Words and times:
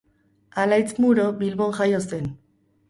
Alaitz 0.61 0.95
Muro 1.05 1.27
Bilbon 1.43 1.79
jaio 1.83 2.05
zen. 2.09 2.29